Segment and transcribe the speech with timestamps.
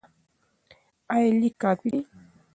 [1.13, 2.01] ایا لیک کافي دی؟